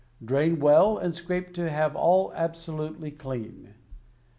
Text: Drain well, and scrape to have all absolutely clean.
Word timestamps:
Drain 0.25 0.59
well, 0.59 0.97
and 0.97 1.13
scrape 1.13 1.53
to 1.53 1.69
have 1.69 1.95
all 1.95 2.33
absolutely 2.33 3.11
clean. 3.11 3.75